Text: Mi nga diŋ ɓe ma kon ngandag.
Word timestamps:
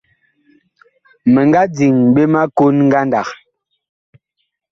Mi 1.33 1.41
nga 1.47 1.61
diŋ 1.75 1.95
ɓe 2.13 2.23
ma 2.33 2.41
kon 2.57 2.75
ngandag. 2.87 3.27